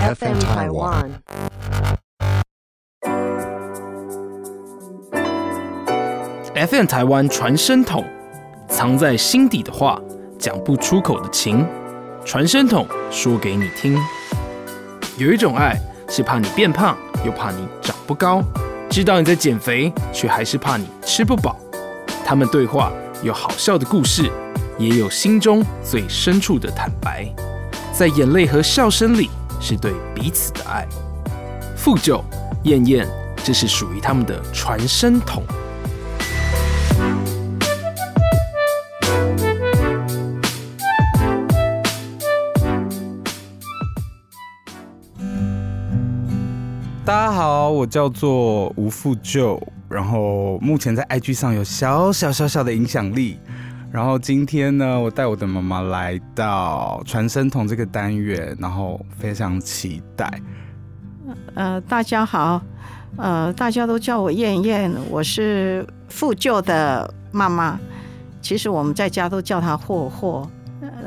[0.00, 1.10] FM Taiwan。
[6.54, 8.02] FM 台湾传声筒，
[8.66, 10.00] 藏在心底的话，
[10.38, 11.66] 讲不出口的情，
[12.24, 13.98] 传声筒说给你听。
[15.18, 15.78] 有一种爱
[16.08, 16.96] 是怕你变胖，
[17.26, 18.42] 又怕你长不高，
[18.88, 21.58] 知道你在减肥，却还是怕你吃不饱。
[22.24, 22.90] 他们对话
[23.22, 24.30] 有好笑的故事，
[24.78, 27.28] 也有心中最深处的坦白，
[27.92, 29.28] 在眼泪和笑声里，
[29.60, 30.86] 是对彼此的爱。
[31.76, 32.24] 傅九、
[32.64, 33.06] 燕燕，
[33.44, 35.44] 这是属于他们的传声筒。
[47.04, 53.38] 大家好，我叫做吴富旧，然后目前在 IG 上有小小小小的影响力。
[53.92, 60.40] 然后今天呢，我带我的妈妈来到传声筒这个单元，然后非常期待。
[61.54, 62.62] 呃，大家好，
[63.16, 67.78] 呃，大家都叫我燕燕，我是富救的妈妈。
[68.40, 70.48] 其实我们在家都叫她霍霍，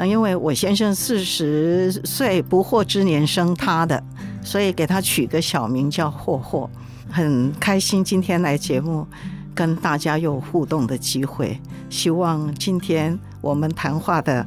[0.06, 4.03] 因为我先生四十岁不惑之年生他的，
[4.44, 6.70] 所以给他取个小名叫霍霍。
[7.09, 9.08] 很开心今天来节目，
[9.54, 11.59] 跟大家有互动的机会。
[11.90, 14.46] 希望今天我们谈话的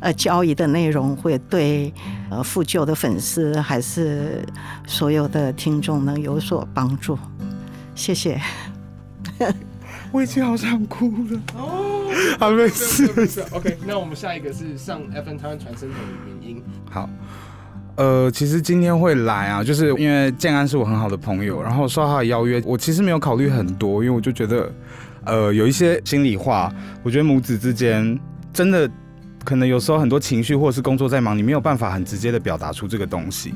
[0.00, 1.92] 呃交易的内容会对
[2.30, 4.46] 呃复旧的粉丝还是
[4.86, 7.18] 所有的听众能有所帮助。
[7.94, 8.40] 谢谢。
[10.12, 11.40] 我已经好想哭了。
[11.56, 13.42] 哦，好没事。
[13.50, 16.62] OK，那我们下一个是上 FN 台湾传声筒的原因。
[16.90, 17.08] 好，
[17.96, 24.72] 呃，其实今天会来啊，就是因为建安是我很好的朋友，然后受他的邀约，我其实没有考虑很多，因为我就觉得，
[25.24, 28.18] 呃，有一些心里话，我觉得母子之间
[28.52, 28.90] 真的
[29.44, 33.54] 可能有时候很多情绪或者是工作在忙，你没有办法很直接的表达出这个东西。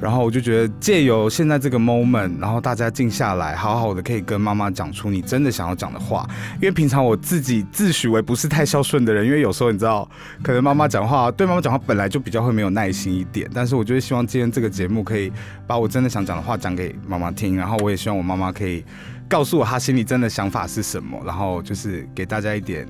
[0.00, 6.28] 然后我就觉得借由现在这个 moment，然后大家静下来，好好的可以跟妈妈讲出你真的想要讲的话。
[6.54, 10.08] 因为平常我自己自诩为不是太孝顺的人，因为有时候你知道，
[10.42, 13.50] 可能妈妈讲话对妈妈讲话本来就比较会没有耐心一点。
[13.52, 15.32] 但是我就是希望今天这个节目可以
[15.66, 18.84] 把我真的想讲的话讲给妈妈听，然后我也希望我妈妈可以
[19.28, 22.86] 告诉我她心里真的想法是什么，然后就是给大家一点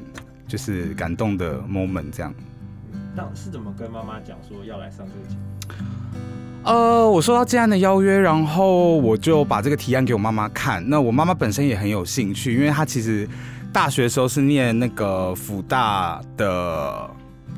[0.46, 2.34] 就是感动的 moment 这样。
[3.16, 5.97] 那是怎么跟妈妈讲说要来上这个节目？
[6.68, 10.86] 呃，我收到这样的邀约，然后我就把这个提案给我妈妈看。
[10.86, 13.26] 那我妈妈本身也很有兴趣，因为她其实
[13.72, 17.08] 大学的时候是念那个福大的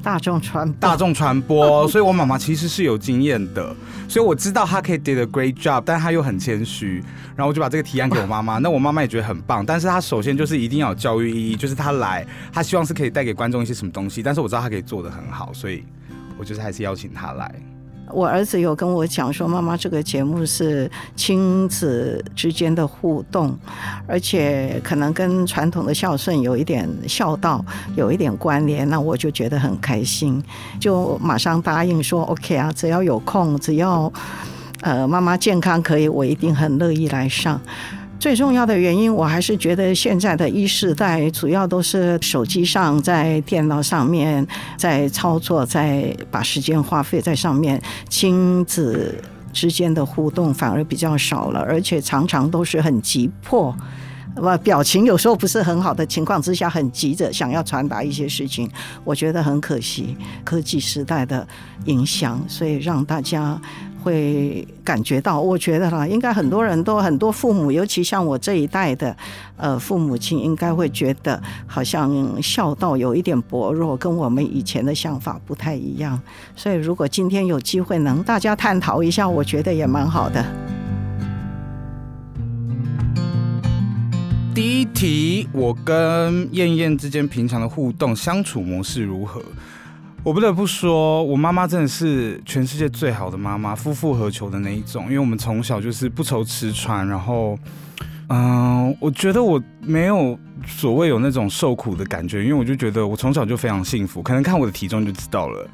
[0.01, 3.75] 大众传播大众传播，所以我妈妈其实是有经验的，
[4.09, 7.03] 所以我知道她可以 did a great job，但她又很谦虚，
[7.35, 8.59] 然后我就把这个提案给我妈妈。
[8.59, 15.83] 那我妈妈也觉得很棒，但是她首先就是一定要有教育意义，就是她来，她希望是可以带给观众一些什么东西，但是我知道她可以做的很好，所以
[16.39, 17.53] 我就是还是邀请她来。
[18.13, 23.57] 我儿子有跟我讲说，妈妈这个节目是亲子之间的互动，
[24.07, 27.65] 而且可能跟传统的孝顺有一点孝道
[27.97, 30.43] 有一点关联，那我就觉得很开心，
[30.79, 34.13] 就马上答应说 OK 啊，只要有空，只要
[34.83, 37.61] 呃妈妈健康可以，我一定很乐意来上。
[38.21, 49.15] 最重要的原因，我还是觉得现在的一世代主要都是手机上、在电脑上面在操作，在把时间花费在上面，亲子
[49.55, 53.75] 之间的互动反而比较少了，而且常常都是很急迫。
[54.35, 58.71] 不，表情有时候不是很好的情况之下，很急着想要传达一些事情，
[59.03, 60.15] 我觉得很可惜。
[60.45, 61.47] 科技时代的
[61.87, 63.61] 影响，所以让大家
[64.01, 69.15] 会感觉到，我觉得啦，应该很多人都很多父母，尤其像我这一代的，
[69.57, 76.21] 呃，父母亲应该会觉得好像孝道有一点薄弱，跟我们以前的想法不太一样。
[76.57, 80.45] 所以如果今天有机会能大家探讨一下，我觉得也蛮好的。
[84.53, 89.41] 第一题，我跟燕燕之间平常的互动相处模式如何？
[90.23, 95.05] 我不得不说，我妈妈真的是全世界最好的妈妈，夫复何求的那一种。
[95.05, 97.59] 因为我们从小就是不愁吃穿，然后，
[98.29, 105.67] 嗯、我觉得我没有所谓有那种受苦的感觉，因为我就觉得我从小就非常幸福，可能看我的体重就知道了。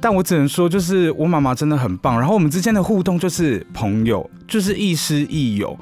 [0.00, 5.76] 但我只能说，就是我妈妈真的很棒，然后我们之间的互动就是朋友，就是亦师亦友。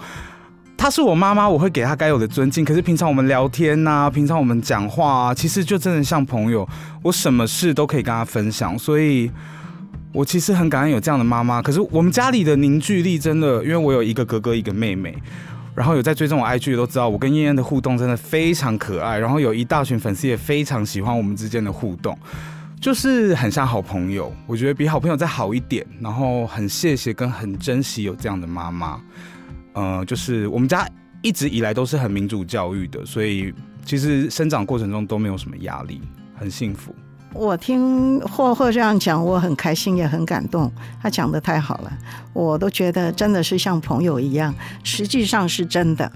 [0.81, 2.65] 她是我妈妈，我会给她该有的尊敬。
[2.65, 6.67] 可是平常我们聊天呐、平常我们讲话啊，其实就真的像朋友，
[7.03, 8.79] 我什么事都可以跟她分享。
[8.79, 9.31] 所以，
[10.11, 11.61] 我其实很感恩有这样的妈妈。
[11.61, 15.15] 可是我们家里的凝聚力真的，因为我有一个哥哥，一个妹妹，
[15.75, 19.19] 然后有在追踪我 IG 都知道，我跟燕燕的互动真的非常可爱。
[19.19, 22.19] 然后有一大群粉丝也非常喜欢我们之间的互动。
[22.81, 28.99] 就是很像好朋友，我觉得比好朋友再好一点，然后很谢谢跟很珍惜有这样的妈妈。
[29.72, 30.88] 呃，就是我们家
[31.22, 33.52] 一直以来都是很民主教育的，所以
[33.84, 36.00] 其实生长过程中都没有什么压力，
[36.34, 36.94] 很幸福。
[37.32, 40.72] 我听霍霍这样讲，我很开心，也很感动。
[41.00, 41.99] 他讲的太好了，
[42.32, 44.52] 我都觉得真的是像朋友一样，
[44.82, 46.11] 实际上是真的。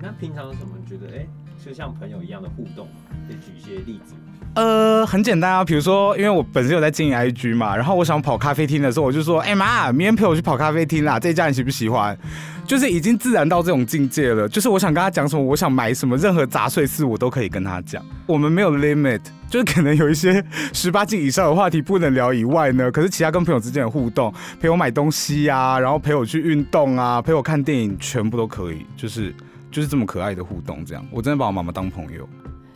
[0.00, 1.26] 那平常有什么觉得哎，
[1.64, 2.86] 就像朋友一样的互动？
[3.26, 4.14] 可以举一些例子。
[4.54, 12.18] 呃，很简单啊，比如说，因为我本身有在经营 IG 嘛，然后我想跑咖啡厅的时候，我就说，哎妈，明天陪我去跑咖啡厅啦，这家你喜不喜欢？
[12.66, 18.04] 就是已经自然到这种境界了，就是我想跟他讲什么，我想买什么，任何杂碎事我都可以跟他讲。
[18.26, 20.44] 我们没有 limit，就是可能有一些
[20.74, 29.32] 十八禁以上的话题不能聊以外呢，可是其他跟朋友之间的互动，陪我买东西啊，然后陪我去运动啊，陪我看电影，全部都可以，就是
[29.70, 32.28] 就是这么可爱的互动，这样，我真的把我妈妈当朋友。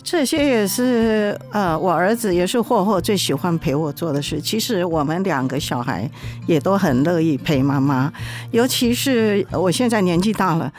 [0.04, 4.38] 这些也是呃，我儿子也是霍霍最喜欢陪我做的事。
[4.38, 6.08] 其实我们两个小孩
[6.46, 8.12] 也都很乐意陪妈妈，
[8.50, 10.70] 尤其是我现在年纪大了，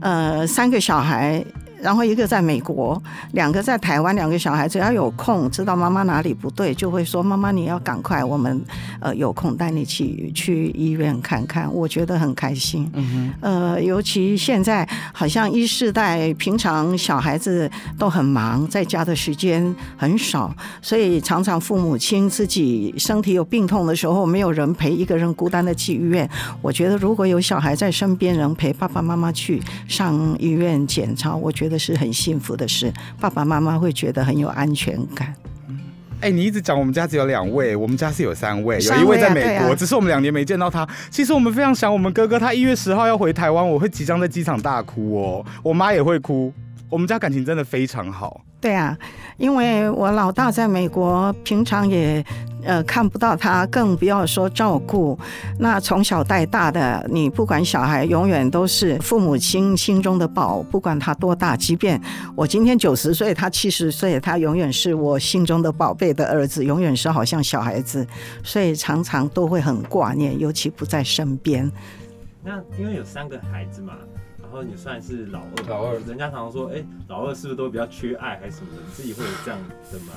[0.00, 1.42] 呃，三个小孩。
[1.84, 3.00] 然后一个在美国，
[3.32, 8.58] 两个在台湾，两个小孩只要有空，知道妈妈哪里不对，就会说妈妈你要赶快，我们
[9.00, 12.90] 呃有空带你去去医院看看，我觉得很开心。
[12.94, 26.26] 嗯呃，尤其现在好像一世代，平常小孩子都很忙，在家的时间很少，所以常常父母亲自己身体有病痛的时候，没有人陪，一个人孤单的去医院。
[26.62, 31.73] 我觉得如果有小孩在身边，人陪爸爸妈妈去上医院检查，我觉得。
[31.78, 35.34] 是很幸福的事，爸爸妈妈会觉得很有安全感。
[36.20, 40.88] 哎，你一直讲我们家只有两位，我们家是有三位，有一位在美国，只是我们两年没见到他。
[41.10, 46.52] 其实我们非常想我们哥哥，他一月十号要回台湾，我会即将在机场大哭哦，我妈也会哭。
[46.88, 48.40] 我们家感情真的非常好。
[48.60, 48.96] 对啊，
[49.36, 52.24] 因为我老大在美国，平常也。
[52.64, 55.18] 呃，看不到他，更不要说照顾。
[55.58, 60.62] 那从小带大的，你不管小孩，永远都是父母亲心中的宝。
[60.62, 62.00] 不管他多大，即便
[62.34, 68.06] 我今天九十岁，他七十岁，他永远是我心中的宝贝的儿子，永远是好像小孩子，
[68.42, 71.70] 所以常常都会很挂念，尤其不在身边。
[72.42, 73.94] 那因为有三个孩子嘛，
[74.42, 78.82] 然后你算是老二，老二，人家常常说，哎，老二是不是都比较缺爱，还是什么的？
[78.84, 79.60] 你自己会有这样
[79.92, 80.12] 的吗？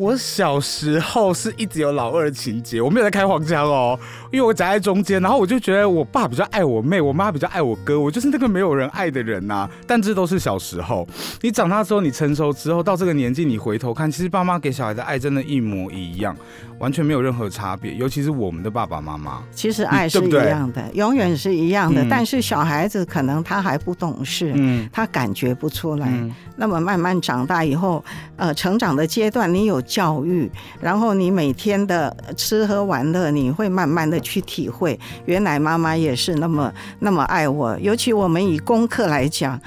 [0.00, 4.00] 我小时候是一直有老二情节，我没有在开黄腔哦，
[4.32, 9.68] 因为我夹在中间，然后我就觉得我爸比较爱我妹，我妈比较爱我哥，我就是那个没有人爱的人呐。
[9.86, 11.06] 但这都是小时候，
[11.42, 16.34] 你长大之后，你成熟之后，到这个年纪，你回头看，其实爸妈给小孩的爱真的一模一样。
[16.78, 19.42] 完全没有任何差别，尤其是我们的爸爸妈妈。
[19.52, 22.02] 其实爱是一样的，永远是一样的。
[22.08, 26.10] 但是小孩子可能他还不懂事，嗯他感觉不出来。
[26.56, 28.02] 那么慢慢长大以后，
[28.36, 30.48] 呃，成长的阶段，你有教育，
[30.80, 37.76] 然后你每天的吃喝玩乐，你会慢慢的去体会，原来妈妈也是那么那么爱我。
[37.80, 39.60] 尤其我们以功课来讲。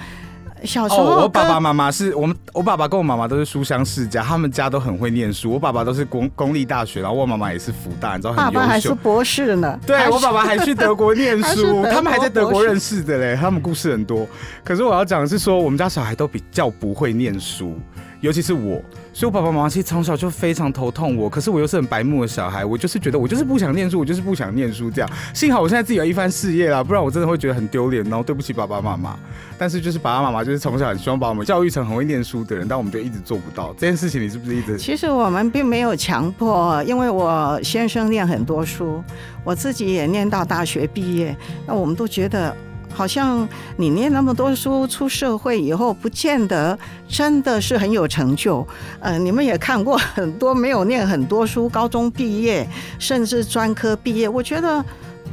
[0.64, 5.52] 小时候，我爸爸妈妈是我们，我爸爸跟我妈妈都是书香世家，他们家都很会念书。
[5.52, 8.54] 我爸爸都是公公立大学，然后我妈妈也是福大，你知道很优秀。
[8.54, 9.78] 爸爸还是博士呢。
[9.86, 13.36] 对我爸爸还去德国念书，他们还在德国认识的嘞。
[13.36, 14.26] 他们故事很多。
[14.64, 17.78] 可是我要讲的是说，我们家小孩都比较不会念书，
[18.24, 18.82] 尤其是我。
[19.14, 21.30] 所以，我爸爸妈妈其实从小就非常头痛我。
[21.30, 25.10] 可是我又是很白目的小孩，我就是觉得我就是不想念书，我就是不想念书这样。
[25.34, 29.20] 幸好我现在自己有一番事业啦，不然我真的会觉得很丢脸，然后对不起爸爸妈妈。
[29.58, 34.22] 但是就是爸爸妈妈就是从小很希望把我们教育成很会念书的人，但我们就一直做不到这件事情。
[34.22, 34.78] 你是不是一直？
[34.78, 39.04] 其实我们并没有强迫，因为我先生念很多书，
[39.44, 41.36] 我自己也念到大学毕业，
[41.68, 42.56] 那我们都觉得。
[42.94, 43.48] 好像
[43.78, 48.66] 你念那么多书，出社会以后不见得真的是很有成就。
[49.00, 52.68] 呃，你们也看过很多没有念很多书，高中毕业
[53.00, 54.84] 甚至专科毕业，我觉得。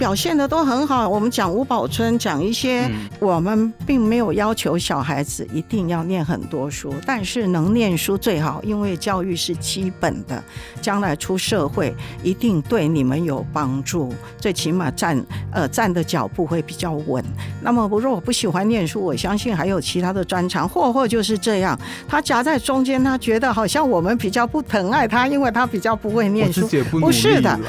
[0.01, 1.07] 表现的都很好。
[1.07, 10.43] 我们讲吴宝春，讲一些，我们并没有要求小孩子一定要念很多书，但是能念书最好，因为教育是基本的，
[10.81, 17.23] 将来出社会一定对你们有帮助，最起码站呃站的脚步会比较稳。
[17.61, 20.67] 那么如果不喜欢念书，我相信还有其他的专长。
[20.67, 21.79] 霍霍就是这样，
[22.09, 27.61] 他夹在中间，他觉得好像我们比较不疼爱他，因为他比较不会念书，不是的。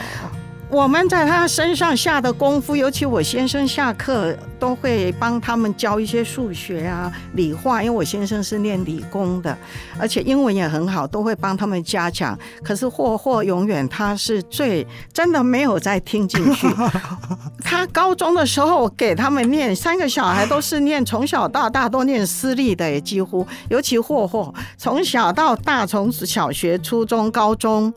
[0.72, 9.56] 我们在他身上下的功夫，尤其我先生下课都会帮他们教一些数学啊、理化，因为我先生是念理工的，
[10.00, 12.40] 而且英文也很好，都会帮他们加强。
[12.64, 16.66] 可是霍霍永远他是最真的没有在听进去。
[17.62, 27.94] 他高中的时候给他们念，三个小孩都是念从小到大都念私立的，几乎尤其霍霍从小到大从小学、初中、高中。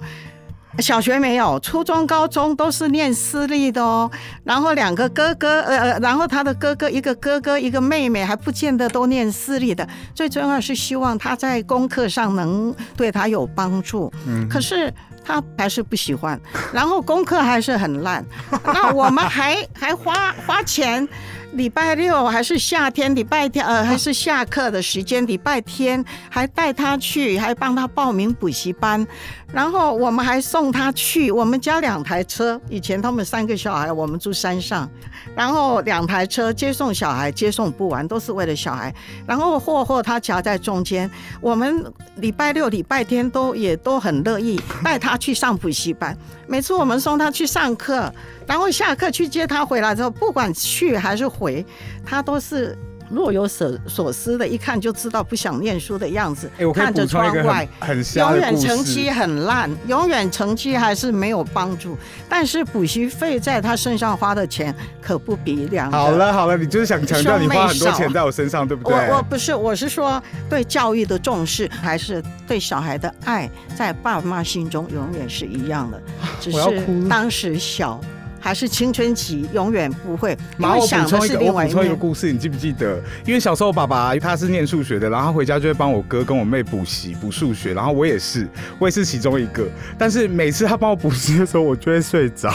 [0.78, 4.10] 小学没有，初中、高中都是念私立的哦。
[4.42, 9.86] 然后两个哥哥，呃，然后他的哥哥一个哥哥一个妹妹，还不见得都念私立的。
[10.14, 14.12] 最重要是希望他在功课上能对他有帮助。
[14.26, 14.92] 嗯，可是
[15.24, 16.38] 他还是不喜欢，
[16.72, 18.24] 然后功课还是很烂。
[18.64, 21.06] 那我们还还花花钱。
[21.52, 29.06] 礼拜六还是夏天，礼拜天呃还是下课的时间，礼拜天还带他去，还帮他报名补习班，
[29.54, 31.30] 然后我们还送他去。
[31.30, 34.90] 我们家两台车，以前他们三个小孩，我们住山上，
[35.36, 38.92] 然后两台车接送小孩，接送不完，都是为了小孩。
[39.26, 41.08] 然后霍霍他夹在中间，
[41.40, 41.84] 我们
[42.16, 46.16] 礼拜六、礼拜天都也都很乐意带他去上补习班。
[46.48, 48.12] 每次我们送他去上课。
[48.46, 51.64] 然后下课去接他回来之后，不管去还是回，
[52.04, 52.76] 他都是
[53.14, 56.50] 若有所所思的，一看就知道不想念书的样子。
[56.74, 61.96] 看着窗外，很永远成绩很烂，永远成绩还是没有帮助。
[62.28, 65.90] 但是补习费在他身上花的钱可不比两。
[65.90, 68.94] 好了好了，你就是想强调你花很多钱在我身上，对不对？
[69.08, 76.02] 我我不是，我是说对教育的重视，还是对小孩的爱，在爸妈心中永远是一样的。
[76.40, 78.00] 只是当时小。
[78.44, 80.36] 还是青春期，永远不会。
[80.58, 83.00] 妈，我补充一个，我补充一个故事，你记不记得？
[83.24, 88.46] 因为小时候爸爸他是念数学的，然后他回家就会帮我哥跟我妹补习补数学，然后我也是，
[88.78, 89.66] 我也是其中一个。
[89.96, 92.54] 但是每次他帮我补习的时候，我就会睡着。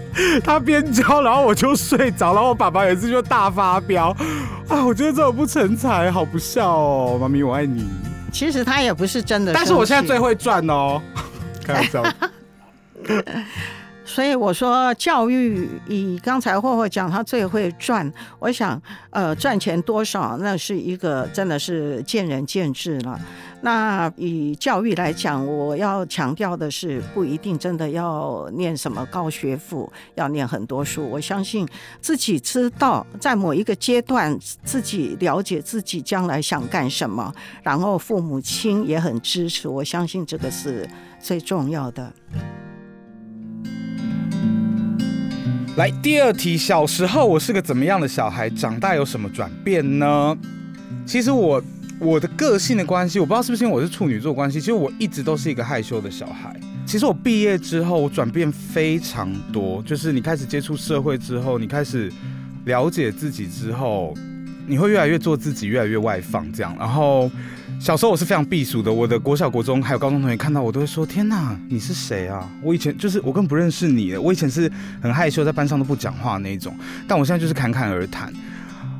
[0.44, 4.14] 他边教，然后我就睡着，然后我爸爸有一次就大发飙
[4.68, 4.84] 啊！
[4.84, 7.88] 我觉得这种不成才，好不孝哦，妈咪我爱你。
[8.30, 11.00] 其实他也不是真的，但是我现在最会赚哦，
[11.64, 12.04] 开玩笑。
[14.10, 18.12] 所以我说，教育以刚才霍霍讲，他最会赚。
[18.40, 23.18] 我想，呃，赚钱多少，那是一个真的是见仁见智了。
[23.62, 31.08] 那以教育来讲，我要强调的是，不一定真的要念什么高学府，要念很多书。
[31.08, 31.64] 我相信
[32.00, 39.68] 自己知道，在某一个阶段，自己了解自己将来想干什么，然后父母亲也很支持。
[39.68, 40.88] 我相信这个是
[41.20, 42.12] 最重要的。
[45.80, 48.50] 来第二题，小时候我是个怎么样的小孩？
[48.50, 50.36] 长大有什么转变呢？
[51.06, 51.64] 其实我
[51.98, 56.54] 我的个性的关系，我不知道是不是因为我是处女座关系，其实我一直都是一个害羞的小孩。
[56.84, 62.12] 其实我毕业之后，我转变非常多，就是你开始接触社会之后，你开始
[62.66, 64.14] 了解自己之后，
[64.70, 67.28] 你会越来越做自己，越来越外放这样，然后。
[67.78, 76.76] 小时候我是非常避暑的，我的国小、国中还有高中同学看到我都会说：“天哪，你是谁啊？”我以前就是我根本不认识你了，我以前是很害羞，在班上都不讲话那种。
[77.08, 78.30] 但我现在就是侃侃而谈。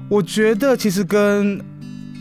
[0.09, 1.61] 我觉得其实跟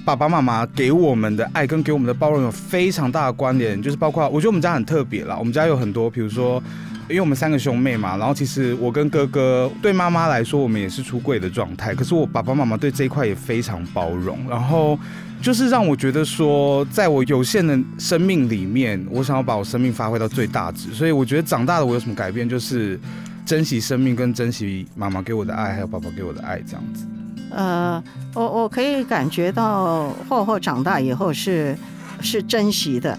[0.03, 6.61] 爸爸妈妈给我们的爱跟给我们的包容有非常大的关联，就是包括我觉得我们家很特别啦，我们家有很多，比如说，
[7.09, 14.97] 因为我们三个兄妹嘛，然后其实我跟哥哥对妈妈来说，我们也是出柜的状态，可是我爸爸妈妈对这一块也非常包容，然后。
[15.41, 20.89] 就是让我觉得说，在我有限的生命里面，我想要把我生命发挥到最大值。
[20.93, 22.99] 所以我觉得长大的我有什么改变，就是
[23.45, 27.07] 珍惜生命，跟珍惜妈妈给我的爱，还有爸爸给我的爱，这样子。
[27.51, 31.73] 呃，我我可以感觉到，霍霍长大以后是
[32.19, 33.17] 是珍惜的。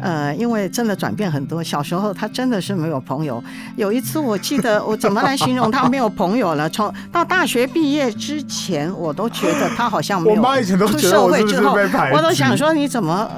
[0.00, 1.62] 呃，因为真的转变很多。
[1.62, 3.42] 小时候他真的是没有朋友。
[3.76, 6.68] 有一次我记得，我怎么来形容他没有朋友了？
[6.70, 10.36] 从到大学毕业之前，我都觉得他好像没有。
[10.36, 13.30] 我妈以前都觉得我是不是被我都想说，你怎么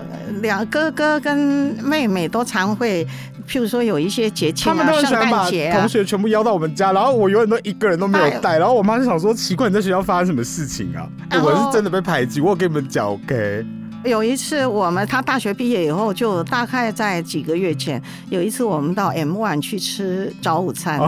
[0.42, 1.38] 两哥哥跟
[1.82, 3.06] 妹妹都常会，
[3.48, 8.58] 譬如说有一些节庆啊，圣诞节啊，同学全部邀到我们家，然后我永远都一个人都没有带。
[8.58, 11.08] 然后我妈就想说，奇怪，你在学校发生什么事情啊？
[11.42, 12.40] 我是真的被排挤。
[12.40, 13.64] 我跟你们讲，OK。
[14.02, 20.98] 有一次，我们他大学毕业以后，就大概在几个月前，有一次我们到 M One 去吃早午餐，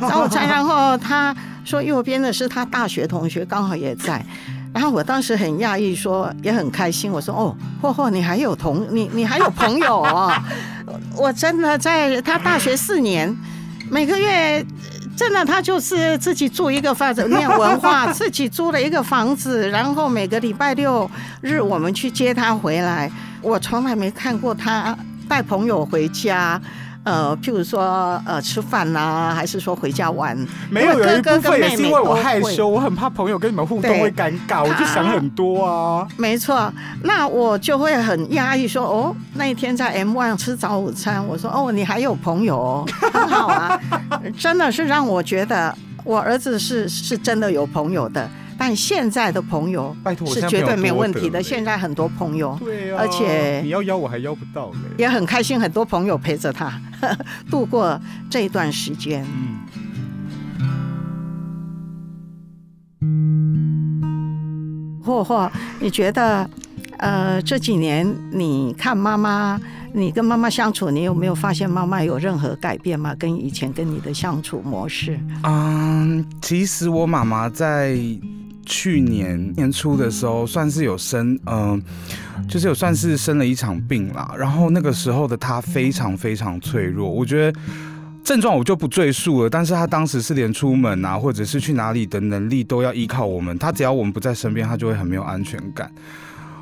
[0.00, 4.24] 早午餐，然后他说右边的是他大学同学，刚好也在，
[4.72, 10.42] 然后我当时很讶异，说也很开心，我说哦，霍霍，你还有同你你还有朋友啊？
[11.16, 13.36] 我真的在他大学四年，
[13.90, 14.64] 每个月。
[15.18, 21.10] 真的，他就是自己住一个房子念文化， 自己租了一个房子，然后每个礼拜六
[21.40, 23.10] 日我们去接他回来。
[23.42, 24.96] 我从来没看过他
[25.28, 26.60] 带朋友回家。
[27.08, 30.36] 呃，譬如说，呃，吃饭呐，还是说回家玩？
[30.68, 36.06] 没有，有一部分也是因为我害羞，我很怕朋友跟你们互动会尴尬，我就想很多啊。
[36.18, 36.70] 没错，
[37.02, 43.80] 那我就会很压抑，说哦，那一天在 M One 吃早午餐，我说哦，你还有朋友哦， 很好啊，
[44.38, 45.74] 真的是让我觉得
[46.04, 48.28] 我儿子是是真的有朋友的。
[48.58, 51.42] 但但现在的朋友拜托，是绝对没有问题的。
[51.42, 54.76] 现在很多朋友对啊，而且你要邀我还邀不到嘞。
[54.98, 56.70] 也很开心，很多朋友陪着他
[57.50, 57.98] 度过
[58.28, 59.24] 这一段时间。
[63.00, 65.50] 嗯，霍霍，
[65.80, 66.50] 你觉得，
[66.98, 69.58] 呃，这几年你看妈妈，
[69.94, 73.14] 你跟妈妈相处，你有没有发现妈妈有任何改变吗？
[73.18, 75.18] 跟以前跟你的相处模式？
[75.44, 77.96] 嗯，其实我妈妈在
[78.68, 81.82] 去年年初的时候，算是有生，嗯、
[82.46, 84.32] 就是有算是生了一场病啦。
[84.38, 87.58] 然后那个时候的他非常非常脆弱，我觉得。
[88.24, 93.56] 症状我就不赘述了，但是他当时是连出门啊，或者是去哪里的能力都要依靠我们。
[93.56, 95.90] 他只要我们不在身边，他就会很没有安全感。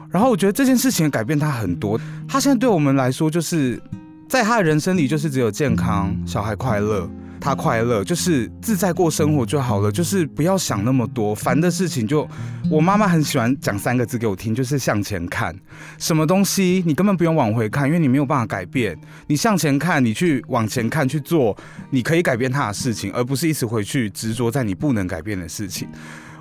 [0.09, 1.99] 然后我觉得这件事情改变他很多。
[2.29, 3.83] 他现在对我们来说，就是
[4.29, 7.11] 在他的人生里，就是只有健康、小孩快乐，
[7.47, 12.29] 他快乐，就是自在过生活就好了，就是不要想那么多，烦的事情就。
[12.69, 15.55] 我妈妈很喜欢讲三个字给我听，就是向前看。
[15.97, 18.99] 什么东西你根本不用往回看，因为你没有办法改变。
[19.29, 21.57] 你向前看，你去往前看去做，
[21.91, 25.87] 你可以改变她的事情，而不是一直回去执着在你不能改变的事情。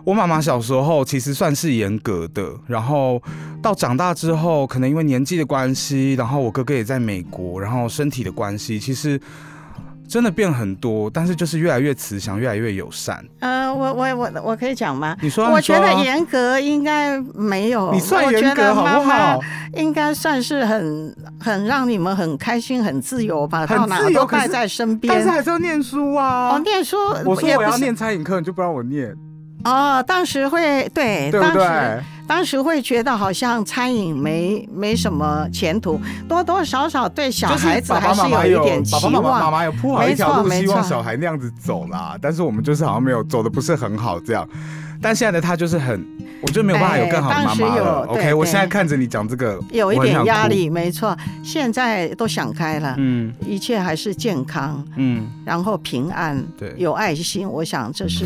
[0.04, 3.22] 我妈妈小时候其实算是严格的，然后
[3.62, 9.22] 到长大之后，可能因为年纪的关系，然后我哥哥也在美国，然后身体的关系，其实
[10.08, 13.24] 真的变很多，但是就是越来越慈祥，越来越友善。
[13.40, 15.16] 呃，我我我我可以讲吗？
[15.22, 19.40] 你说啊，我觉得严格应该没有，你算我严格好不好？
[19.74, 25.30] 应该算是很很让你们很开心、很自由吧，很到哪都带在身边但是。
[25.30, 26.56] 还是要念书啊。
[26.56, 29.14] 哦，念书我说我要念餐饮课，你就不让我念，
[29.66, 32.04] 哦，当时会对，对不当时对？
[32.28, 39.52] 当时会觉得好像餐饮没没什么前途，多多少少对小孩子还是有一点期爸爸妈妈妈望。
[39.52, 42.18] 妈有铺好一条路，没错希望小孩那样子走啦。
[42.20, 44.48] 但是我们就是好像没有走的不是很好这样。
[45.06, 46.04] 但现在的他就是很，
[46.42, 48.08] 我就没有办法有更好的妈妈了。
[48.08, 50.00] 对 OK，我对现在看着你讲这个，有一。
[50.00, 51.16] 点压力，没错。
[51.44, 56.74] 现在都想开了，嗯一切还是健康，嗯，然后平安，对。
[56.76, 57.48] 有爱心。
[57.48, 58.26] 我想这是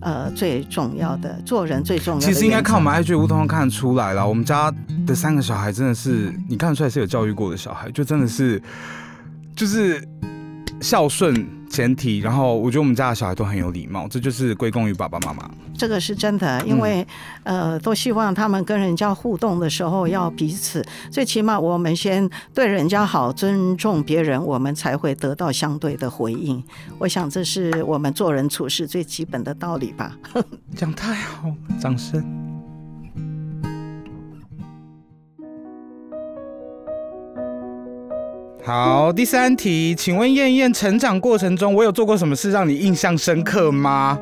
[0.00, 2.32] 呃最重要的，做人最重要的其。
[2.32, 4.72] 实应该看我们爱觉悟通看得出来了，我们家
[5.04, 8.62] 的三个小孩真的是，你看得出来是有教育过的小孩，就真的是
[9.56, 10.00] 就是
[10.80, 15.48] 孝顺前提，然后我觉得我们家的小孩都很有礼貌，这就是归功于爸爸妈妈。
[15.76, 17.06] 这个是真的，因为、
[17.42, 26.62] 呃，都希望他们跟人家互动的时候要彼此，最起码我们先对人家好，尊重别人，我们才会得到相对的回应。
[26.98, 30.16] 我想这是我们做人处事最基本的道理吧。
[30.76, 32.49] 讲太好了，掌声。
[38.70, 44.16] 好，第三题，请问燕燕成长过程中，我有做过什么事让你印象深刻吗？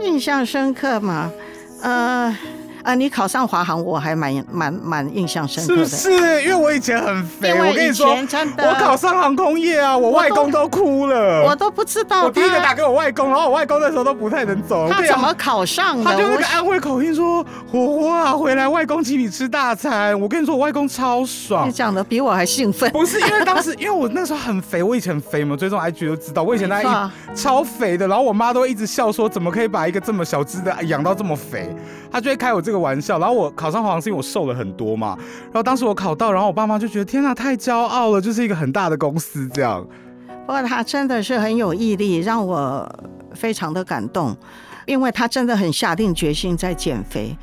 [0.00, 1.32] 印象深刻吗？
[1.80, 2.36] 呃。
[2.82, 5.84] 啊，你考上华航，我还蛮蛮蛮印象深刻的。
[5.86, 6.42] 是不是？
[6.42, 11.42] 因为我以前很肥，我跟你说，我考上航空业啊，我外公都哭了。
[11.44, 14.88] 我都不知道我第一个打给我外公，然后我外公那时候都不太能走。
[14.90, 16.04] 他怎么考上的？
[16.04, 21.72] 他就那我个安徽口音说：“火火啊，回来，外公请你吃大餐。”我跟你说，我外公超爽你。
[21.72, 22.90] 讲的比我还兴奋。
[22.90, 26.86] 不是因为当时， 因为我那时候很肥，我以前很肥嘛，追踪 IG 都知道，我以前那一
[27.34, 31.74] 超肥的，然后我妈都一直笑说，怎么可以把一个这么小只的养到这么肥？
[32.10, 33.18] 他就会开我这个玩笑。
[33.18, 39.86] 然后我考上黄星我瘦了很多嘛，然后当时我考到，然后我爸妈就觉得天哪，太骄傲了，就是一个很大的公司这样。
[40.46, 42.88] 不过他真的是很有毅力，让我
[43.34, 44.36] 非常的感动，
[44.84, 47.36] 因为他真的很下定决心在减肥。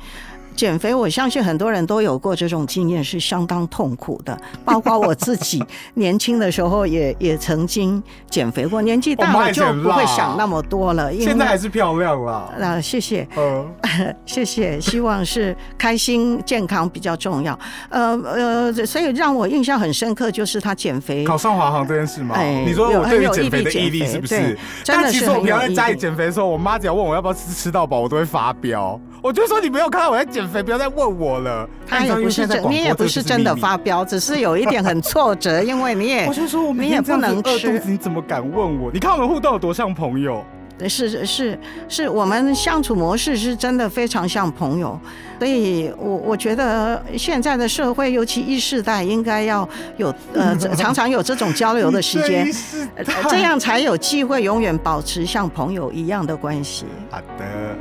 [0.58, 11.12] 减肥，我相信很多人都有过这种经验，是相当痛苦的，包括我自己年轻的时候也 也曾经减肥过，年纪大了就不会想那么多了。
[11.12, 12.52] 因为现在还是漂亮啦。
[12.60, 13.24] 啊，谢谢。
[13.36, 13.64] 呃，
[14.26, 17.56] 谢谢，希望是开心健康比较重要。
[17.88, 22.34] 呃呃，所以让我印象很深刻就是他减肥，考上华航这件事嘛？
[22.34, 24.58] 哎你说我有很有对于减肥的毅力是不是？
[24.82, 25.96] 真的是但其实我很有毅平常在家里。
[25.96, 29.00] 减肥的时候，我妈只要问我要不要吃吃到饱，我都会发飙。
[29.20, 31.68] 我就说你没有看到我在减肥，不要再问我了。
[31.86, 38.90] 他也不是真，你也不是真的发飙，只是有一点很挫折，因为你也 我就说我你也不能吃，你怎么敢问我？
[38.92, 40.44] 你看我们互动有多像朋友。
[40.88, 44.96] 是是是，我们相处模式是真的非常像朋友，
[45.40, 52.48] 所以我我觉得现在的社会，尤其一世代，应该要有呃 常常有这种交流的时间，
[52.94, 56.86] 呃这样才有机会永远保持像朋友一样的关系。
[57.10, 57.76] 好的。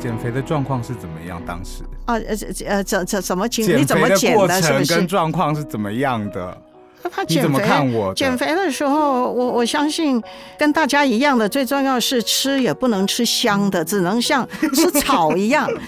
[0.00, 1.40] 减肥的状况是怎么样？
[1.46, 2.36] 当时啊呃
[2.66, 4.62] 呃怎怎怎么你怎么减的？
[4.62, 5.06] 是不是？
[5.06, 6.56] 状况是怎么样的？
[7.12, 8.14] 他你怎么减肥看我？
[8.14, 10.22] 减肥的时候，我我相信
[10.58, 15.68] 跟大家一样的，最重要是吃也不能吃香的，只能像吃草一样。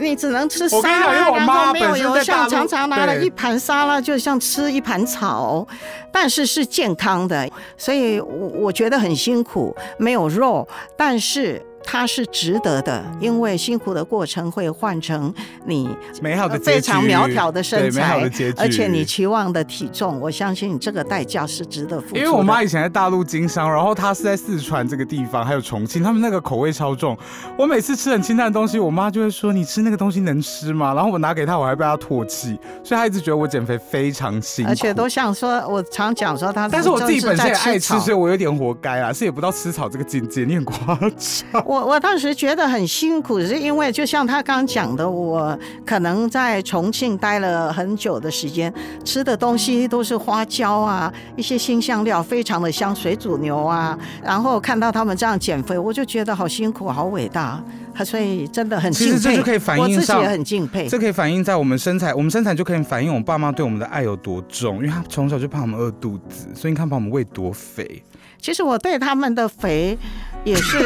[0.00, 5.66] 你只能吃沙拉，我妈然后没有本身油像常常拿了一盘沙拉，就像吃一盘草，
[6.12, 15.32] 但是是健康的，所以我我觉得很辛苦，没有肉，但是它是值得的，因为辛苦的过程会换成
[15.64, 15.88] 你
[16.20, 22.20] 美好的非常苗条的身材而且你期望的体重，我相信这个代价是值得付出的。
[22.20, 27.16] 因为我妈以前在大陆经商，然后她是在四川这个地方，还有重庆，他们那个口味超重。
[27.56, 34.70] 我每次吃很清淡的东西，我妈就会说：“你吃那个东西能吃吗？”然后我拿给她，我还被她唾弃，所以她一直觉得我减肥非常辛苦。
[34.70, 41.64] 而且都想说，我常讲说她，但是我自己本身也爱吃，所以我有点活该啊，是也不到吃草这个境界，你很夸张。
[41.64, 48.72] 我我当时觉得很辛苦，是因为就像他刚讲的，我可能在重庆待了很久的时间，
[49.04, 57.62] 吃的东西都是花椒啊，一些新香料，非常的香，水煮牛啊，然后看到他们这样减肥，我就觉得好辛苦，好伟大，
[58.04, 59.18] 所以真的很其敬佩。
[59.18, 60.88] 实这就可以反映我自己也很敬佩。
[60.88, 68.02] 这可以反映在我们身材，我们身材就可以反映我们爸妈对我们的爱有多重，因为他从小就怕我们饿肚子，所以你看把我们喂多肥。
[68.40, 69.98] 其实我对他们的肥
[70.44, 70.78] 也是，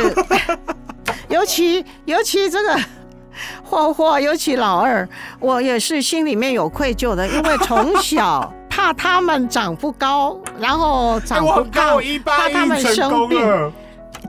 [1.33, 2.79] 尤其尤其这个
[3.64, 5.09] 霍霍，尤其老二，
[5.40, 13.73] 我也是心里面有愧疚的，因为从小怕他们长不高，然后长不高，一怕他们生病。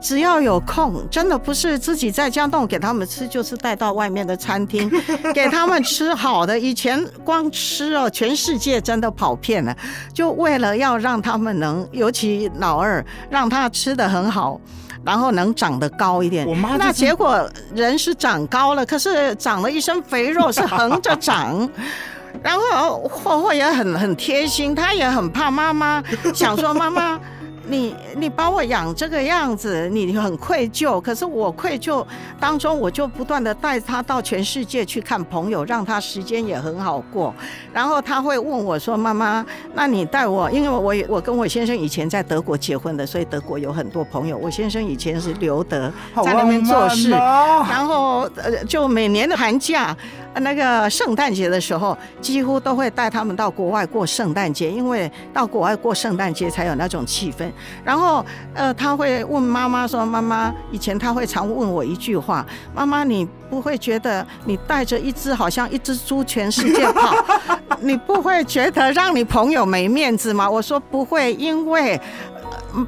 [0.02, 4.90] 只要有空，真的不是自己在家弄给他们吃，就是带到外面的餐厅
[5.34, 6.58] 给他们吃好的。
[6.58, 9.76] 以前光吃哦，全世界真的跑遍了，
[10.14, 14.60] 就为了要让他们能，尤其老二，让他吃的很好。
[15.06, 21.70] 然后能长得高一点，我妈那结果人是长高了，可是长了一身肥肉，是横着长。
[22.42, 27.20] 然后霍霍也很很贴心，他也很怕妈妈，想说妈妈。
[27.68, 31.00] 你你把我养这个样子，你很愧疚。
[31.00, 32.06] 可是我愧疚
[32.40, 37.34] 当中，我就不断的带他到全世界去看朋友，让他时间也很好过。
[37.72, 40.52] 然后他会问我说：“妈妈，那你带我？
[40.52, 44.38] 因为我我跟我先生以前在德国结婚的，所以德国有很多朋友。
[44.38, 45.92] 我先生以前是留德，
[46.24, 49.96] 在那边做事，然后呃，就每年的寒假。”
[50.42, 57.48] 那个圣诞节的时候，几乎都会带他们到国外过圣诞节，因为到国外过圣诞节才有那种气氛。
[57.84, 67.16] 然后，呃，他会问妈妈说：“妈妈，以前他会常问我一句话，妈妈，你不会觉得你带着一只好像一只猪全世界跑，
[67.82, 72.00] 你不会觉得让你朋友没面子吗？”我说：“不会，因为。”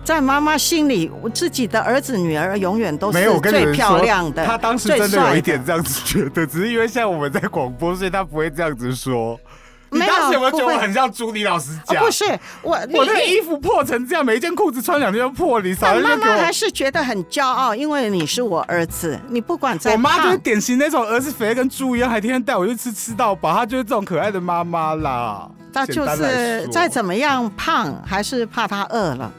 [0.03, 4.43] 在妈妈心里，我自己的儿子女儿永远都是最漂亮的。
[4.43, 9.39] 他当时真的有一点这样子觉得，只是因为现在我们在广播，所以他不会这样子说。
[9.99, 12.03] 你当时有没有觉得我很像朱莉老师讲？
[12.03, 12.25] 不是
[12.61, 25.49] 我，我那衣服破成这样，每一件裤子穿两天就破，你少妈妈还是觉得很骄傲，因为你是我儿子，你不管在我妈就是典型那种儿子肥跟猪一样，还天天带我去吃吃到饱，她就是这种可爱的妈妈啦。
[25.73, 29.31] 她就是再怎么样胖，还是怕她饿了。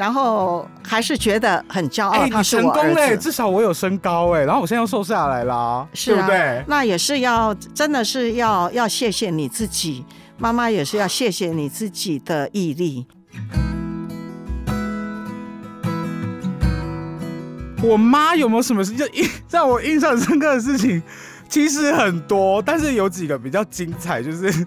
[0.00, 6.64] 然后还是觉得很骄傲，他是我儿子，至少我有身高哎，然后我现在又瘦下来啦，是啊，对？
[6.66, 10.02] 那也是要真的是要要谢谢你自己，
[10.38, 13.06] 妈妈也是要谢谢你自己的毅力。
[17.82, 21.02] 我妈有没有什么事就印 让我印象深刻的事情？
[21.46, 24.66] 其实很多，但是有几个比较精彩，就是。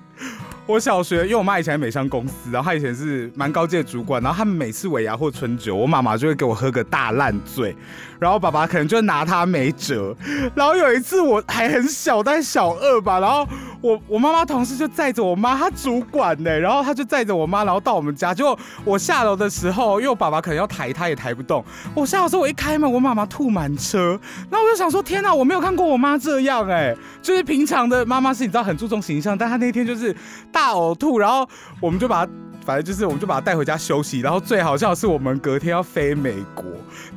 [0.65, 7.75] 我小学，因为我妈以前在美商公司，然后她以前是蛮高阶主管，然后他们每次尾牙或春酒，我妈妈就会给我喝个大烂醉，
[8.17, 10.15] 然后爸爸可能就拿她没辙。
[10.55, 13.45] 然后有一次我还很小，但小二吧，然后
[13.81, 21.61] 我 我妈妈同事就载着我妈，她主管呢，然后她就载着我妈，然后到我们家，结果我下楼的时候，因为我爸爸可能要抬，他也抬不动。
[21.93, 24.17] 我下楼时候我一开门，我妈妈吐满车，
[24.49, 30.15] 然后我就想说，天哪，我没有看过我妈这样哎，就是平常的妈妈是你知道很注重形象，但她那天就是。
[30.53, 31.45] 大呕吐，然后
[31.81, 32.31] 我们就把他，
[32.63, 34.21] 反正就是我们就把他带回家休息。
[34.21, 36.63] 然后最好笑的是，我们隔天要飞美国，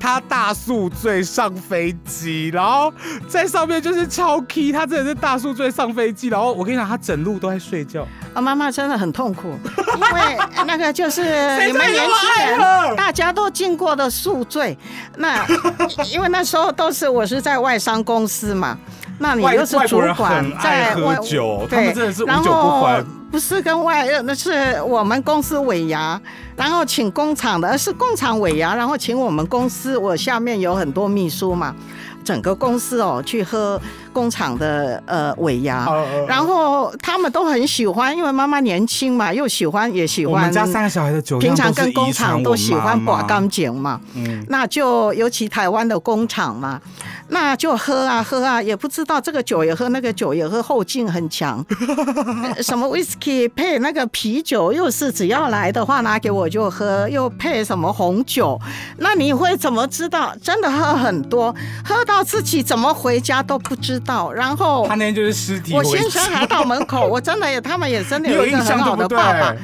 [0.01, 2.93] 他大宿醉上飞机，然后
[3.29, 6.29] 在上面就是超 key，他真的是大宿醉上飞机。
[6.29, 8.07] 然后我跟你讲，他整路都在睡觉。
[8.33, 9.55] 啊，妈妈真的很痛苦，
[9.95, 11.23] 因为 那个就是
[11.67, 14.77] 你们年轻人大家都经过的宿醉。
[15.19, 15.47] 那
[16.13, 18.77] 因为那时候都是我是在外商公司嘛。
[19.19, 21.87] 那你又是主管，在喝酒，对，
[22.27, 22.83] 然后不
[23.39, 26.21] 是跟外，那是我们公司尾牙，
[26.57, 31.75] 然后请工厂的，是工厂尾牙，然后请我们公司，我下面有很多秘书嘛，
[32.25, 33.81] 整个公司哦去喝
[34.13, 35.87] 工厂的呃尾牙，
[36.27, 40.35] 然后他们都很喜欢，因为妈妈年轻嘛，又喜欢也喜欢。
[40.35, 46.81] 我们家三个小孩的酒平常跟工工厂都喜欢把刮钢剪嘛，嗯，那就尤其台湾的工厂嘛，
[47.29, 51.63] 那就喝啊喝啊，也不知道这个酒也喝，那个酒也喝，后劲很强。
[52.57, 58.61] 呃 什么 whisky 配那个啤酒，又是只要来的话拿给我就喝，又配什么红酒，
[58.99, 60.35] 那你会怎么知道？
[60.43, 64.33] 真的喝很多，喝到自己怎么回家都不知道。
[64.33, 69.59] 然后他那天就是尸体我先生还到门口，我真的也，他们也真的有印一个很好象对爸爸，嗯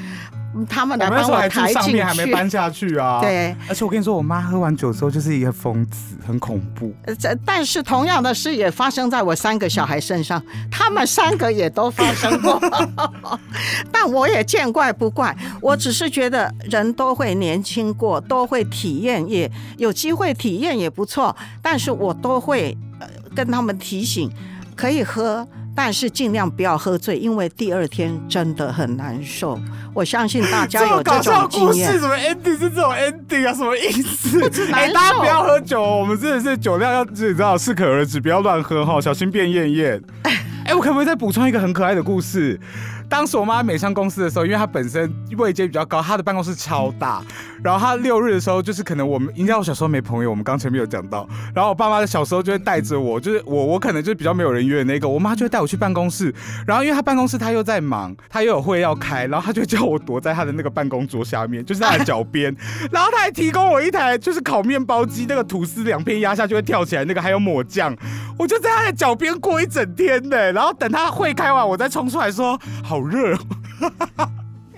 [0.68, 2.32] 他们来帮我抬进上面，还没去。
[2.32, 6.94] 搬下去啊。，对，而且我跟你说，我妈喝完酒之后就是一个疯子，很恐怖。
[7.04, 12.60] 呃这但是同样的事也发生在我三个小孩身上，他们三个也都发生过，
[13.90, 15.36] 但我也见怪不怪。
[15.60, 21.34] 我只是觉得人都会年轻过，都会体验，也有机会体验也不错。
[21.60, 24.30] 但是我都会呃跟他们提醒，
[24.76, 25.46] 可以喝。
[25.74, 29.58] 但是尽量不要喝醉，因为第二天真的很难受。
[29.94, 31.92] 我相信大家有这种经验。
[31.98, 33.54] 什么 ending 是这种 ending 啊？
[33.54, 34.40] 什么意思？
[34.72, 40.02] 哎、大家不要喝酒，我们真的是酒量要自己知道，适可而止，不要乱喝哈，小心变艳艳。
[40.64, 42.58] 哎、我可不可以再补充一个很可爱的故事？
[43.12, 47.22] 当时我妈美商公司的时候，因为她本身位阶比较高，她的办公室超大。
[47.62, 51.28] 然后她六日的时候，就是可能我们，应该我小时候没朋友，我们刚前面有讲到。
[51.54, 56.34] 然后我爸妈小时候就会带着我，就是我我可能就是比较没有人约的那个，我妈就会带我去办公室。
[56.66, 62.56] 然后因为她办公室她又在忙，她又有会要开，然后她就叫我躲在她的那个办公桌下面，就是她的脚边。
[62.90, 67.94] 然后她还提供我一台就是烤面包机，那个吐司两片压下就会跳起来，那个还有抹酱。
[68.38, 70.50] 我就在她的脚边过一整天呢。
[70.52, 73.36] 然后等她会开完，我再冲出来说好热。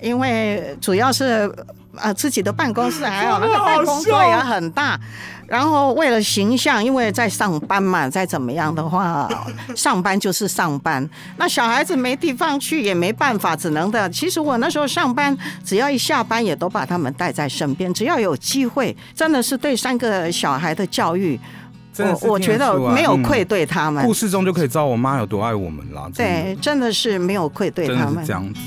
[0.01, 1.51] 因为主要是
[1.95, 4.99] 呃自己的办公室还有那个办公桌也很大，
[5.47, 9.27] 然后为了形象，因为在上班嘛，再怎么样的话，
[9.75, 11.09] 上班就是上班。
[11.37, 14.07] 那小孩子没地方去也没办法，只能的。
[14.11, 21.39] 其实我那时候上班，只要一下班也都把他们带在身边，只要有机会，真的是对三个小孩的教育，
[21.95, 24.05] 真的是我我觉得没有愧对他们。
[24.05, 26.09] 故事中就可以知道我妈有多爱我们啦。
[26.13, 28.33] 真的对，真的是没有愧对他们这。
[28.33, 28.59] 样子。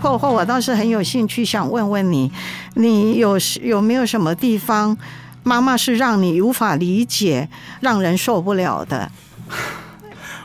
[0.00, 2.30] 后后，我倒是很有兴趣想问问你，
[2.74, 4.96] 你有有没有什么地方，
[5.42, 7.48] 妈妈是让你无法理解、
[7.80, 9.10] 让人受不了的？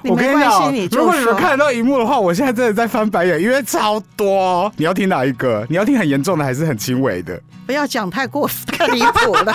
[0.01, 1.03] 你我跟你讲，你如。
[1.03, 4.71] 果你们看得到荧幕的话，我现在真的在翻白眼，因为超多。
[4.77, 5.65] 你要听哪一个？
[5.69, 7.39] 你要听很严重的，还是很轻微的？
[7.65, 9.53] 不要讲太过太离谱了。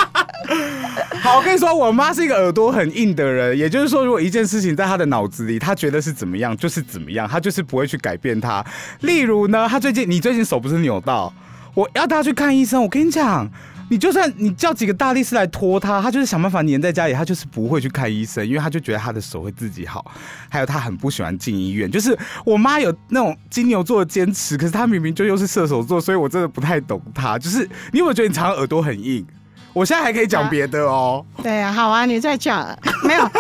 [1.22, 8.64] 好，我跟你说，我妈是一个耳朵很硬的人，也就是说，如果一件事情在她的脑子里，她觉得是怎么样，就是怎么样，她就是不会去改变它。
[9.00, 11.32] 例如呢，她最近，你最近手不是扭到，
[11.74, 12.82] 我要带她去看医生。
[12.82, 13.48] 我跟你讲，
[13.94, 20.04] 你就算你叫几个大力士来拖他，他就是想办法黏在家里，他就是不会去看医生，因为他就觉得他的手会自己好。
[20.48, 27.38] 还有他很不喜欢进医院，就是我妈有那种金牛座的坚持，可是她明明就又是射手座，所以我真的不太懂她。
[27.38, 27.60] 就是
[27.92, 29.24] 你有没有觉得你常常耳朵很硬？
[29.72, 31.24] 我现在还可以讲别的哦。
[31.40, 32.76] 对呀、好啊，你再讲。
[33.04, 33.30] 没有，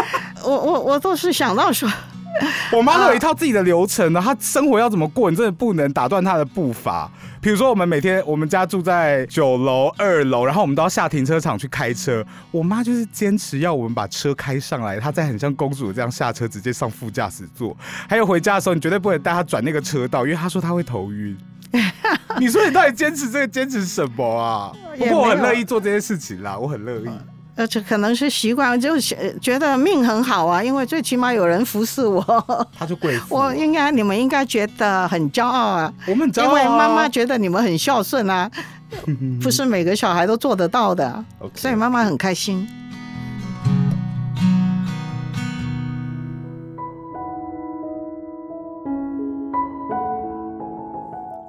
[0.44, 1.90] 我我我都是想到说，
[2.72, 7.10] 我妈都有一套自己的流程呢，她生活要怎么过，你真的不能打断她的步伐。
[7.40, 12.24] 比如说，我们每天我们家住在九楼、二楼，然后我们都要下停车场去开车。
[12.50, 17.76] 我妈就是坚持要我们把车开上来，她再很像公主这样下车，直接上副驾驶座。
[18.08, 21.36] 还有回家的时候，你绝对不能带她转那个车道，因为她说她会头晕。
[22.38, 24.72] 你说你到底坚持这个坚持什么啊？
[24.98, 27.08] 不过我很乐意做这些事情啦，我很乐意。
[27.56, 32.20] 呃，这可能是习惯，就是呃觉得命很好啊，因为最起码有人服侍我。
[32.76, 35.92] 他就贵妇，我应该，你们应该觉得很骄傲啊。
[36.08, 38.50] 我们很骄傲啊因为妈妈觉得你们很孝顺啊，
[39.40, 42.66] 不是每个小孩都做得到的，所以妈妈很开心。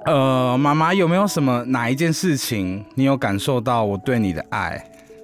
[0.04, 4.80] 呃，妈妈有没有什么哪一件事情你有感受到我对你的爱？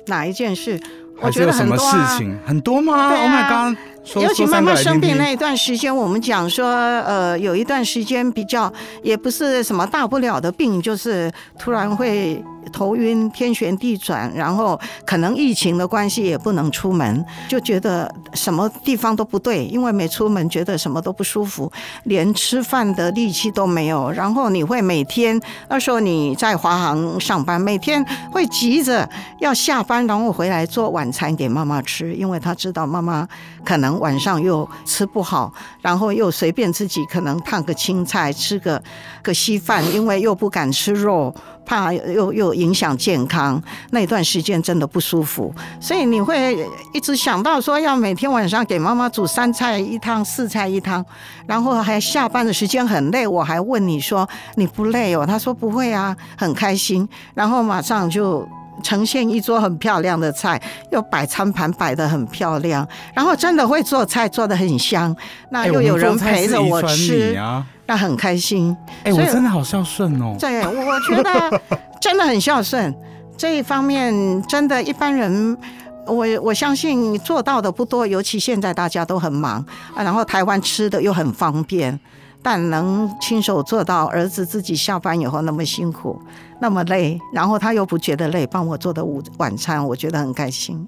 [0.06, 0.80] 哪一件事？
[1.16, 2.18] 我还是觉得有什么事很多啊。
[2.18, 2.38] 情？
[2.44, 3.78] 很多吗？Oh my god！
[4.04, 21.70] 说尤其妈妈生病那一段时间，我们讲说，呃，有一段时间比较也不是什么大不了的病，就是突然会头晕、天旋地转，然后可能疫情的关系也不能出门，就觉得什么地方都不对，因为没出门，觉得什么都不舒服，
[22.04, 24.10] 连吃饭的力气都没有。
[24.10, 33.26] 然后你会每天那时候你在华航上班，每天会急着要下班，然后回来做晚餐给妈妈吃，因为他知道妈妈
[33.64, 38.82] 可能晚上又吃不好，然后又随便自己可能烫个青菜，吃个
[39.22, 41.34] 个稀饭，因为又不敢吃肉。
[41.64, 51.06] 怕又又影响健康，那段时间真的不舒服，所以你会一直想到说要每天晚上给妈妈煮三菜一汤、四菜一汤，
[51.46, 55.24] 然后还下班的时间很累，我还问你说你不累哦？
[55.24, 58.46] 他说不会啊，很开心，然后马上就
[58.82, 65.14] 呈现一桌很漂亮的菜，又摆餐盘摆的很漂亮，然后真的会做菜做的很香，
[65.50, 67.36] 那又有人陪着我吃。
[67.84, 70.36] 那很开心，哎，我真的好孝顺哦。
[70.38, 71.60] 对，我觉得
[72.00, 72.94] 真的很孝顺，
[73.36, 75.58] 这一方面真的，一般人
[76.06, 79.64] 我我相信做到的不多，尤其现在大家都很忙
[79.94, 81.98] 啊，然后台湾吃的又很方便，
[82.42, 86.20] 但能亲手做到儿子自己下班以后那么辛苦、
[86.60, 90.86] 那么累，然后他又不觉得累，帮我做的午晚餐，我觉得很开心，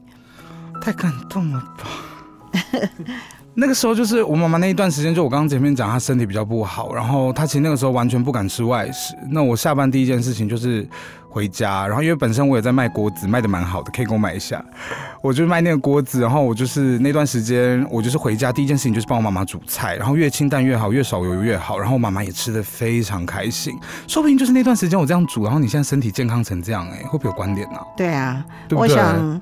[0.83, 2.91] 太感动了吧。
[3.57, 9.15] 那个时候就是我妈妈那一段时间，就我刚刚前面讲，她身体比较不好，然后她其实那个时候完全不敢吃外食。
[9.31, 10.89] 那我下班第一件事情就是。
[11.35, 14.65] 回家，然后因为本身我也在卖锅子，卖的蛮好的，可以给我买一下。
[15.21, 21.77] 我就卖那个锅子，然后我就是那段时间，我就是回家第一件事情就是帮我妈妈煮菜，然后越清淡越好，越少油越好。
[21.77, 23.77] 然后我妈妈也吃的非常开心。
[24.07, 27.79] 说不定就是那段时间我这样煮，然后你现在身体健康成这样，哎，会不会有关联呢？
[27.97, 28.97] 对啊，对不对？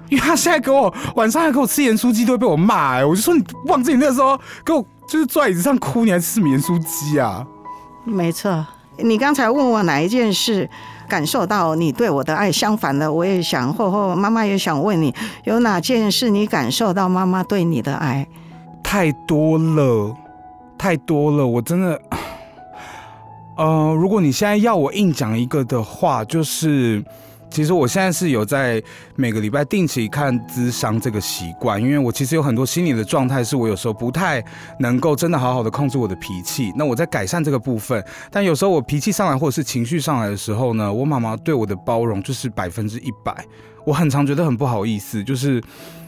[0.08, 2.94] 因为他现在给我晚上还给我吃盐酥鸡，都会被我骂。
[2.94, 7.46] 哎，我就说你忘记你那时候给我就是坐在椅子上哭，你还吃盐酥鸡啊？
[8.04, 8.64] 没错，
[8.98, 10.70] 你刚才问我哪一件事？
[11.12, 18.26] 感受到你对我的爱，相反的，我也想，或或妈妈也想问你，有哪件事你感受到妈妈对你的爱？
[18.82, 20.16] 太多了，
[20.78, 22.00] 太多了，我真的，
[23.58, 27.04] 呃，如果你现在要我硬讲一个的话，就是。
[27.52, 28.82] 其实我现在是有在
[29.14, 34.42] 每个礼拜定期看咨商这个习惯，因为我其实有很多心理的状态，是我有时候不太
[34.78, 36.72] 能够真的好好的控制我的脾气。
[36.76, 43.44] 那我在改善这个部分，但有时候我脾气上来或者是情绪上来的时候呢，我妈妈对我的包容就是百分之一百。
[43.84, 45.62] 我很常觉得很不好意思，就是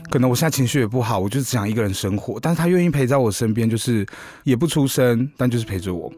[0.08, 4.06] 可能我现在情绪也不好，我就只想一个人生活，但是她愿意陪在我身边，就是
[4.44, 6.10] 也不出声，但就是陪着我。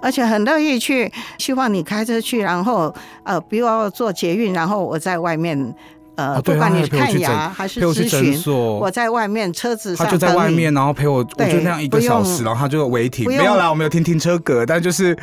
[0.00, 5.74] 而且很乐意去，希望你开车去，然后呃，比如坐捷运，然后我在外面，
[6.14, 15.16] 呃，不管你看牙还是咨询，我在外面车子上，他就在外面，然后陪我，我就那样一个小时，然后他就违停，没有啦，我没有听停车格，但就是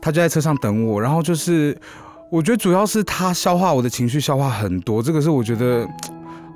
[0.00, 1.76] 他就在车上等我，然后就是
[2.30, 5.86] 我觉得主要是他消化我的情绪，消化很多，这个是我觉得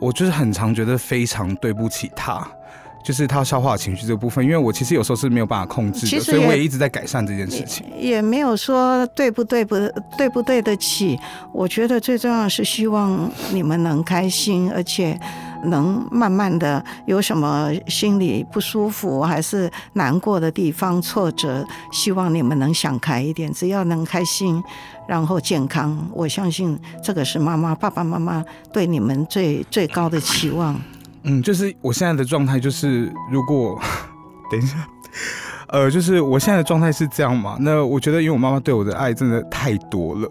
[0.01, 2.47] 我就是很常觉得非常对不起他。
[3.03, 7.85] 就是他消化情绪这部分，因为我其实有时候是没有办法控制的，所以我也一直在改善这件事情。
[7.99, 9.77] 也没有说对不对不
[10.17, 11.19] 对不对得起，
[11.53, 15.19] 我觉得最重要是希望你们能开心，而且
[15.65, 23.53] 能慢慢的有什么心里不舒服还是难过的地方、挫折，希望你们能想开一点。
[23.53, 24.63] 只要能开心，
[25.09, 30.81] 然后健康，我相信这个是妈妈、爸爸妈妈对你们最最高的期望。
[31.25, 33.79] 嗯，就是我现在的状态，就是如果
[34.51, 34.77] 等一下，
[35.69, 37.57] 呃，就是我现在的状态是这样嘛？
[37.61, 40.29] 那我觉得，因为我妈妈对我的爱真的太多了。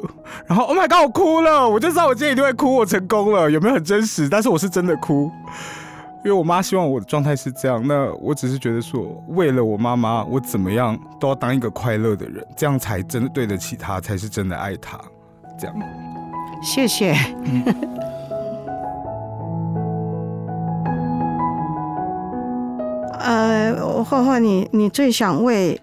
[0.48, 4.28] 然后，Oh my god，我哭了，我就知道我今天一定会哭，我成功了，有没有很真实？
[4.28, 5.32] 但是我是真的哭，
[6.26, 7.82] 因为我妈希望我的状态是这样。
[7.88, 15.00] 那我只是觉得说，为了我妈妈，我怎么样都要当一个快乐的人，这样才真的对得起她，才是真的爱她。
[15.58, 15.76] 这样，
[16.62, 17.16] 谢谢。
[23.20, 25.80] 呃，慧慧，你你最想为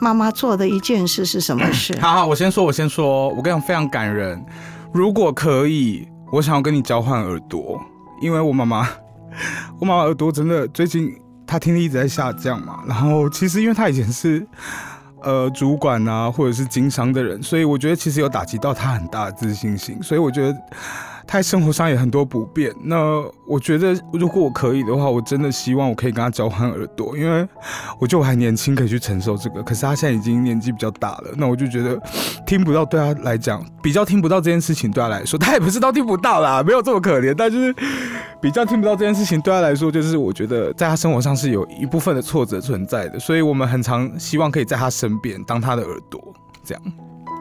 [0.00, 1.96] 妈妈做的一件事是什么事？
[2.00, 4.42] 好好，我先说，我先说，我跟你讲非常感人。
[4.92, 7.80] 如果可以，我想要跟你交换耳朵，
[8.20, 8.88] 因为我妈妈，
[9.78, 11.14] 我妈妈耳朵真的最近
[11.46, 12.80] 她听力一直在下降嘛。
[12.86, 14.46] 然后其实因为她以前是
[15.22, 20.02] 呃主管啊，或者是经商的人，所以我觉得其实有打击到她很大的自信心。
[20.02, 20.58] 所以我觉得。
[21.32, 27.46] 他生活上也很多不便，那我觉得如果我可以的话，我真的希望我可以跟他交换耳朵，因为
[28.00, 29.62] 我觉得我还年轻，可以去承受这个。
[29.62, 31.96] 可是他现在已经年纪比较大了，那我就觉得
[32.44, 37.72] 听不到对他来讲比较听不到这件事情对他来说，他也不是都听不到啦，没有这么可怜，但就是
[38.42, 46.20] 比较听不到这件事情对他来说，就是我觉得在他生活上是有一部分的挫折存在的，所以我们很常希望可以在他身边当他的耳朵，
[46.64, 46.82] 这样。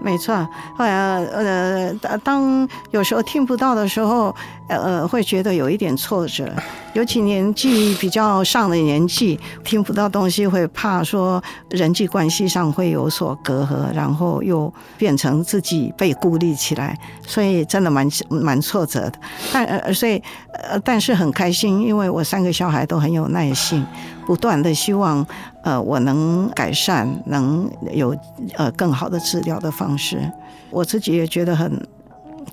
[0.02, 0.34] 没错，
[0.78, 4.34] 后来呃，当有时候听不到的时候，
[4.68, 6.50] 呃，会觉得有一点挫折，
[6.94, 16.98] 尤其年纪比较上的年纪，听不到东西会怕说人际关系上会有所隔阂，然后又变成自己被孤立起来，
[17.28, 19.14] 所以真的蛮蛮挫折的。
[19.52, 20.22] 但呃，所以
[20.54, 23.86] 呃，但是很开心，因为我三个小孩都很有耐心。
[24.26, 25.26] 不断的希望，
[25.64, 28.16] 呃，我能改善，能有
[28.56, 30.32] 呃更好的治疗的方式。
[30.70, 31.86] 我自己也觉得很，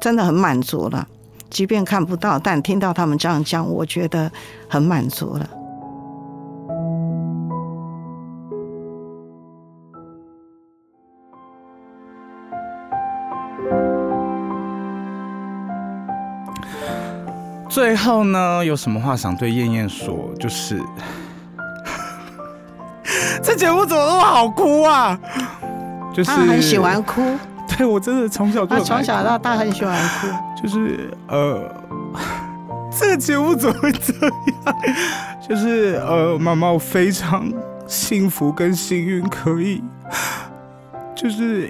[0.00, 1.06] 真的很满足了。
[1.48, 4.30] 即便看不到，但听到他们这样讲，我觉得
[4.68, 5.48] 很满足了。
[17.68, 20.32] 最后呢，有什么话想对燕燕说？
[20.40, 20.82] 就是
[23.42, 25.18] 这节目怎么那么好哭啊？
[26.14, 27.20] 就是他很喜欢哭，
[27.76, 30.26] 对我真的从小就他从小到大很喜欢哭。
[30.62, 31.70] 就是呃，
[32.98, 34.32] 这个节目怎么会这样？
[35.46, 37.52] 就是呃，妈妈，我非常
[37.86, 39.82] 幸福跟幸运，可以
[41.14, 41.68] 就是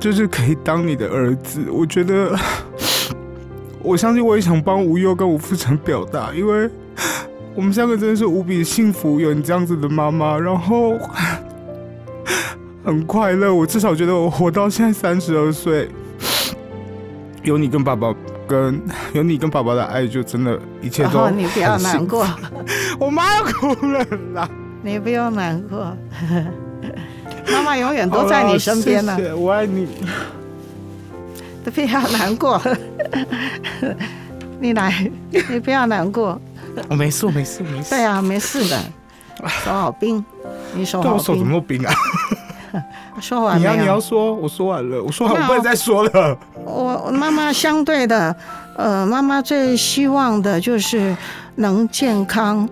[0.00, 1.66] 就是可以当你的儿子。
[1.70, 2.36] 我觉得，
[3.80, 6.68] 我相信我也想帮吴佑跟吴富成表达，因为
[7.56, 10.92] 我们三个真的是无比幸福，有你这样子的妈妈，然后
[12.84, 13.52] 很快乐。
[13.52, 15.88] 我至少觉得我活到现在三十二岁。
[17.42, 18.14] 有你跟爸爸
[18.46, 18.80] 跟
[19.14, 22.26] 有你跟爸爸的爱，就真的一切都然后你不要难过，
[23.00, 24.04] 我妈要哭了
[24.34, 24.48] 啦，
[24.82, 25.96] 你不要难过，
[27.52, 29.88] 妈妈永远都在你身边呢好，谢谢我爱你。
[31.72, 32.60] 不要难过。
[34.60, 36.40] 你来，你不要难过。
[36.88, 37.90] 我没事，没事，没事。
[37.90, 38.78] 对啊，没事的，
[39.64, 40.24] 手好冰，
[40.74, 41.80] 你手好冰我手怎么那冰。
[41.80, 41.94] 么冰啊？
[43.20, 43.74] 说完你要？
[43.76, 46.36] 你要说，我说完了，我说完我不能再说了。
[46.64, 48.34] 我我妈妈相对的，
[48.76, 51.16] 呃，妈妈最希望的就是
[51.54, 52.68] 能健康，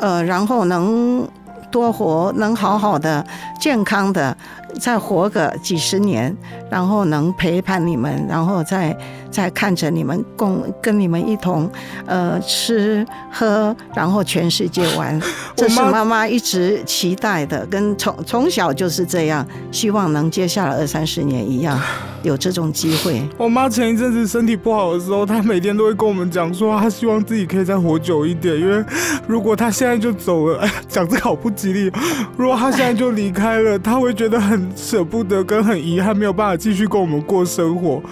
[0.00, 1.28] 呃，然后能
[1.72, 3.26] 多活，能好好的、
[3.58, 4.36] 健康的
[4.78, 6.36] 再活个几十年，
[6.70, 8.96] 然后能陪伴你们，然后再
[9.30, 11.68] 再看着你们共跟你们一同，
[12.06, 15.20] 呃，吃喝，然后全世界玩，
[15.56, 21.80] 这是妈妈妈一直期待的，跟从从小就是这样，希望能接下来二三十年一样，
[22.22, 23.22] 有这种机会。
[23.36, 28.84] 我妈前一阵子身体不好的时候，她每天都会跟我们讲说，她希望自己可以再活久一点，因为
[29.26, 31.90] 如果她现在就走了，哎， 讲这个好不吉利。
[32.36, 38.02] 如果她现在就离开了，她会觉得很舍不得，跟很遗憾，没有办法继续跟我们过生活。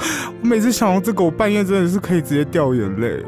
[0.43, 3.25] 我每次想到这个，我半夜真的是可以直接掉眼泪。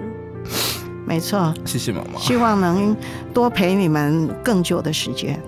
[1.05, 2.18] 没错，谢谢妈妈。
[2.18, 2.97] 希望能
[3.35, 5.39] 多陪你们更久的时间。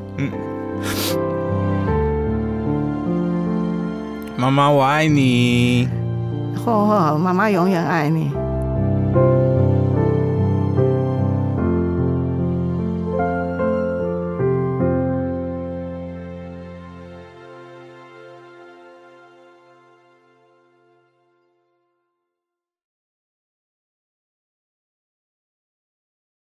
[4.44, 5.88] 妈妈，我爱你。
[7.18, 8.30] 妈妈永远爱你。